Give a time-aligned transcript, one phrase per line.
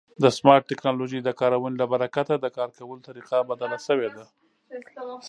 [0.23, 4.25] د سمارټ ټکنالوژۍ د کارونې له برکته د کار کولو طریقه بدله شوې ده.